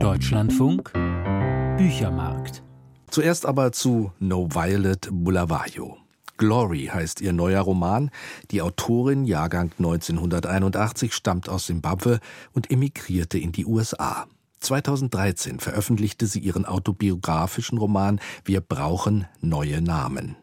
[0.00, 0.94] Deutschlandfunk
[1.76, 2.62] Büchermarkt.
[3.10, 5.98] Zuerst aber zu No Violet Bulawayo.
[6.38, 8.10] Glory heißt ihr neuer Roman.
[8.50, 12.20] Die Autorin, Jahrgang 1981, stammt aus Simbabwe
[12.52, 14.26] und emigrierte in die USA.
[14.60, 20.36] 2013 veröffentlichte sie ihren autobiografischen Roman Wir brauchen neue Namen.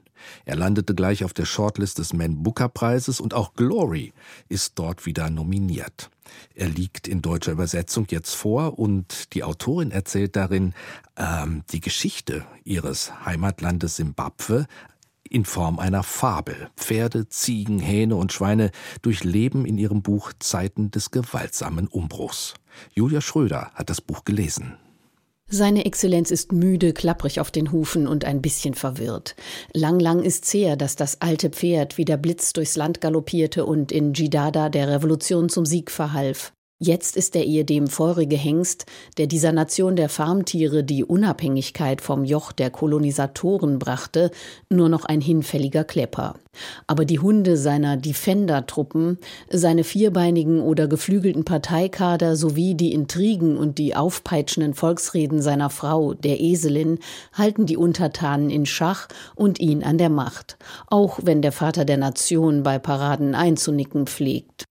[0.46, 4.14] Er landete gleich auf der Shortlist des Man Booker Preises und auch Glory
[4.50, 6.10] ist dort wieder nominiert.
[6.56, 10.74] Er liegt in deutscher Übersetzung jetzt vor und die Autorin erzählt darin
[11.16, 14.68] ähm, die Geschichte ihres Heimatlandes Simbabwe
[15.30, 16.70] in Form einer Fabel.
[16.76, 22.54] Pferde, Ziegen, Hähne und Schweine durchleben in ihrem Buch Zeiten des gewaltsamen Umbruchs.
[22.94, 24.78] Julia Schröder hat das Buch gelesen.
[25.50, 29.36] Seine Exzellenz ist müde, klapprig auf den Hufen und ein bisschen verwirrt.
[29.74, 33.94] Lang, lang ist's her, dass das alte Pferd wie der Blitz durchs Land galoppierte und
[33.94, 36.52] in Jidada der Revolution zum Sieg verhalf.
[36.80, 38.86] Jetzt ist der ehedem feurige Hengst,
[39.18, 44.30] der dieser Nation der Farmtiere die Unabhängigkeit vom Joch der Kolonisatoren brachte,
[44.70, 46.36] nur noch ein hinfälliger Klepper.
[46.86, 49.18] Aber die Hunde seiner Defender-Truppen,
[49.50, 56.40] seine vierbeinigen oder geflügelten Parteikader sowie die Intrigen und die aufpeitschenden Volksreden seiner Frau, der
[56.40, 57.00] Eselin,
[57.34, 61.98] halten die Untertanen in Schach und ihn an der Macht, auch wenn der Vater der
[61.98, 64.68] Nation bei Paraden einzunicken pflegt.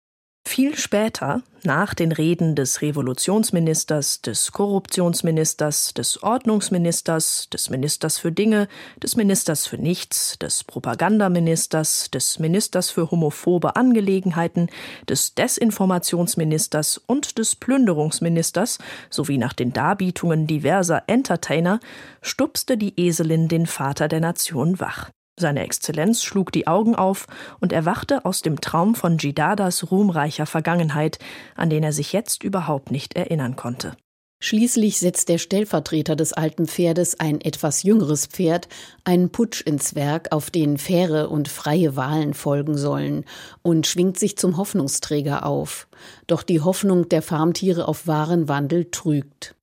[0.44, 8.68] Viel später, nach den Reden des Revolutionsministers, des Korruptionsministers, des Ordnungsministers, des Ministers für Dinge,
[9.02, 14.70] des Ministers für Nichts, des Propagandaministers, des Ministers für homophobe Angelegenheiten,
[15.08, 21.80] des Desinformationsministers und des Plünderungsministers sowie nach den Darbietungen diverser Entertainer
[22.22, 25.12] stupste die Eselin den Vater der Nation wach.
[25.40, 27.28] Seine Exzellenz schlug die Augen auf
[27.60, 31.20] und erwachte aus dem Traum von Jidadas ruhmreicher Vergangenheit,
[31.56, 33.96] an den er sich jetzt überhaupt nicht erinnern konnte.
[34.44, 38.68] Schließlich setzt der Stellvertreter des alten Pferdes, ein etwas jüngeres Pferd,
[39.04, 43.24] einen Putsch ins Werk, auf den faire und freie Wahlen folgen sollen,
[43.62, 45.88] und schwingt sich zum Hoffnungsträger auf.
[46.26, 49.54] Doch die Hoffnung der Farmtiere auf wahren Wandel trügt.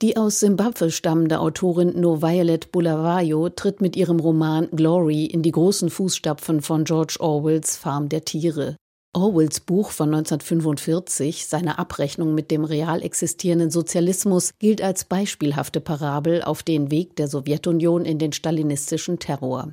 [0.00, 5.50] Die aus Simbabwe stammende Autorin No Violet Bulawayo tritt mit ihrem Roman Glory in die
[5.50, 8.76] großen Fußstapfen von George Orwells Farm der Tiere.
[9.12, 16.42] Orwells Buch von 1945, seine Abrechnung mit dem real existierenden Sozialismus, gilt als beispielhafte Parabel
[16.42, 19.72] auf den Weg der Sowjetunion in den stalinistischen Terror.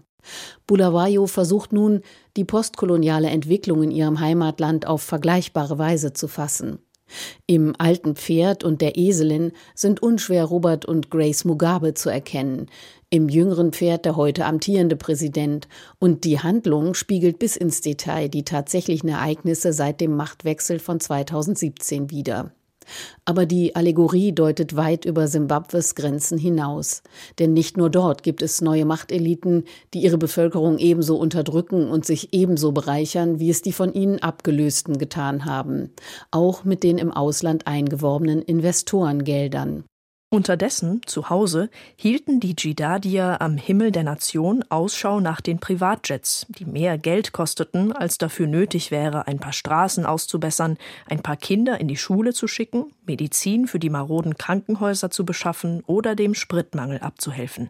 [0.66, 2.02] Bulawayo versucht nun,
[2.36, 6.80] die postkoloniale Entwicklung in ihrem Heimatland auf vergleichbare Weise zu fassen.
[7.48, 12.68] Im alten Pferd und der Eselin sind unschwer Robert und Grace Mugabe zu erkennen,
[13.10, 15.68] im jüngeren Pferd der heute amtierende Präsident,
[16.00, 22.10] und die Handlung spiegelt bis ins Detail die tatsächlichen Ereignisse seit dem Machtwechsel von 2017
[22.10, 22.52] wider.
[23.26, 27.04] Aber die Allegorie deutet weit über Simbabwes Grenzen hinaus.
[27.40, 29.64] Denn nicht nur dort gibt es neue Machteliten,
[29.94, 34.98] die ihre Bevölkerung ebenso unterdrücken und sich ebenso bereichern, wie es die von ihnen Abgelösten
[34.98, 35.92] getan haben.
[36.32, 39.86] Auch mit den im Ausland eingeworbenen Investorengeldern.
[40.36, 46.66] Unterdessen, zu Hause, hielten die Dschidadier am Himmel der Nation Ausschau nach den Privatjets, die
[46.66, 50.78] mehr Geld kosteten, als dafür nötig wäre, ein paar Straßen auszubessern,
[51.10, 55.82] ein paar Kinder in die Schule zu schicken, Medizin für die maroden Krankenhäuser zu beschaffen
[55.88, 57.70] oder dem Spritmangel abzuhelfen.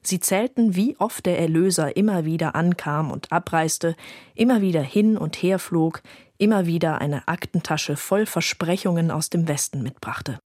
[0.00, 3.96] Sie zählten, wie oft der Erlöser immer wieder ankam und abreiste,
[4.34, 6.02] immer wieder hin und her flog,
[6.38, 10.38] immer wieder eine Aktentasche voll Versprechungen aus dem Westen mitbrachte.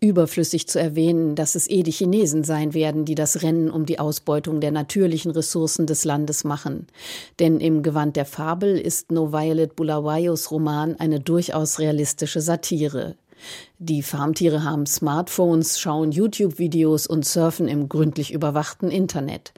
[0.00, 3.98] Überflüssig zu erwähnen, dass es eh die Chinesen sein werden, die das Rennen um die
[3.98, 6.86] Ausbeutung der natürlichen Ressourcen des Landes machen.
[7.38, 13.16] Denn im Gewand der Fabel ist No Violet Bulawayos Roman eine durchaus realistische Satire.
[13.78, 19.52] Die Farmtiere haben Smartphones, schauen YouTube-Videos und surfen im gründlich überwachten Internet.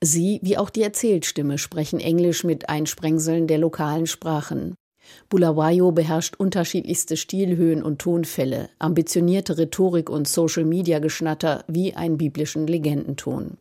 [0.00, 4.74] Sie, wie auch die Erzählstimme, sprechen Englisch mit Einsprengseln der lokalen Sprachen.
[5.28, 13.58] Bulawayo beherrscht unterschiedlichste Stilhöhen und Tonfälle, ambitionierte Rhetorik und Social-Media-Geschnatter wie einen biblischen Legendenton.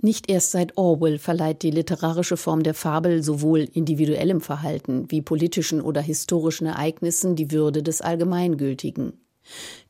[0.00, 5.80] Nicht erst seit Orwell verleiht die literarische Form der Fabel sowohl individuellem Verhalten wie politischen
[5.80, 9.14] oder historischen Ereignissen die Würde des Allgemeingültigen.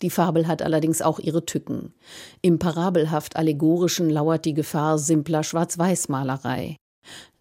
[0.02, 1.94] Die Fabel hat allerdings auch ihre Tücken.
[2.42, 6.76] Im parabelhaft allegorischen lauert die Gefahr simpler Schwarz-Weiß-Malerei.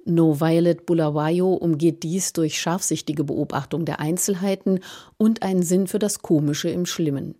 [0.07, 4.81] No Violet Bulawayo umgeht dies durch scharfsichtige Beobachtung der Einzelheiten
[5.17, 7.33] und einen Sinn für das Komische im Schlimmen.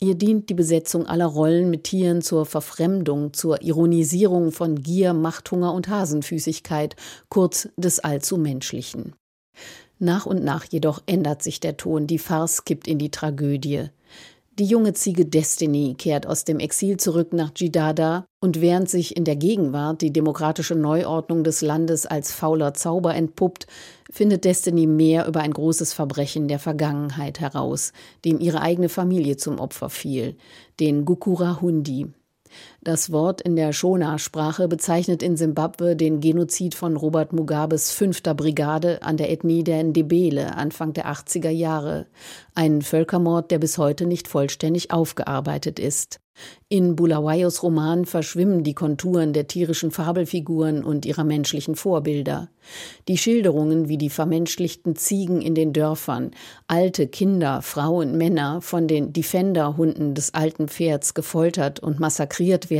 [0.00, 5.72] Ihr dient die Besetzung aller Rollen mit Tieren zur Verfremdung, zur Ironisierung von Gier, Machthunger
[5.72, 6.96] und Hasenfüßigkeit,
[7.28, 9.14] kurz des allzu Menschlichen.
[10.00, 13.90] Nach und nach jedoch ändert sich der Ton, die Farce kippt in die Tragödie.
[14.58, 19.24] Die junge Ziege Destiny kehrt aus dem Exil zurück nach Jidada und während sich in
[19.24, 23.68] der Gegenwart die demokratische Neuordnung des Landes als fauler Zauber entpuppt,
[24.10, 27.92] findet Destiny mehr über ein großes Verbrechen der Vergangenheit heraus,
[28.24, 30.36] dem ihre eigene Familie zum Opfer fiel,
[30.80, 32.08] den Gukura Hundi.
[32.88, 39.02] Das Wort in der Shona-Sprache bezeichnet in Simbabwe den Genozid von Robert Mugabes fünfter Brigade
[39.02, 42.06] an der Ethnie der Ndebele Anfang der 80er Jahre.
[42.54, 46.18] Ein Völkermord, der bis heute nicht vollständig aufgearbeitet ist.
[46.68, 52.48] In Bulawayos Roman verschwimmen die Konturen der tierischen Fabelfiguren und ihrer menschlichen Vorbilder.
[53.08, 56.32] Die Schilderungen, wie die vermenschlichten Ziegen in den Dörfern,
[56.66, 62.77] alte Kinder, Frauen, Männer von den Defender-Hunden des alten Pferds gefoltert und massakriert werden,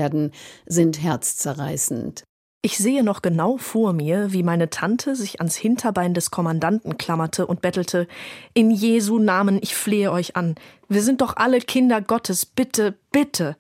[0.67, 2.25] sind herzzerreißend.
[2.61, 7.47] Ich sehe noch genau vor mir, wie meine Tante sich ans Hinterbein des Kommandanten klammerte
[7.47, 8.09] und bettelte
[8.53, 10.57] In Jesu Namen, ich flehe euch an.
[10.89, 13.57] Wir sind doch alle Kinder Gottes, bitte, bitte.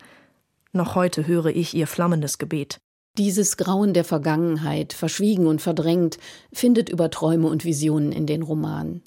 [0.72, 2.78] Noch heute höre ich ihr flammendes Gebet.
[3.18, 6.18] Dieses Grauen der Vergangenheit, verschwiegen und verdrängt,
[6.52, 9.02] findet über Träume und Visionen in den Roman.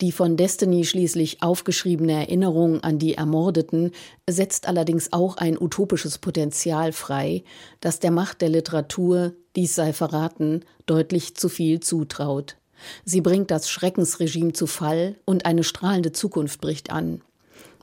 [0.00, 3.90] Die von Destiny schließlich aufgeschriebene Erinnerung an die Ermordeten
[4.30, 7.42] setzt allerdings auch ein utopisches Potenzial frei,
[7.80, 12.56] das der Macht der Literatur, dies sei verraten, deutlich zu viel zutraut.
[13.04, 17.22] Sie bringt das Schreckensregime zu Fall und eine strahlende Zukunft bricht an.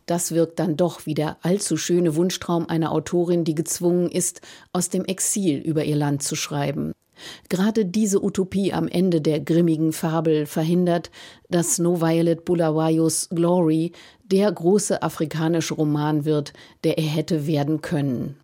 [0.05, 4.41] Das wirkt dann doch wie der allzu schöne Wunschtraum einer Autorin, die gezwungen ist,
[4.71, 6.93] aus dem Exil über ihr Land zu schreiben.
[7.49, 11.11] Gerade diese Utopie am Ende der grimmigen Fabel verhindert,
[11.49, 13.93] dass Snow Violet Bulawayos Glory
[14.23, 16.53] der große afrikanische Roman wird,
[16.83, 18.37] der er hätte werden können.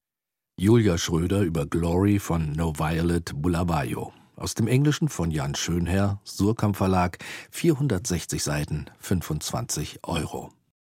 [0.57, 4.13] Julia Schröder über Glory von No Violet Bulawayo.
[4.35, 7.19] Aus dem Englischen von Jan Schönherr, Surkamp Verlag,
[7.51, 10.51] 460 Seiten, 25 Euro.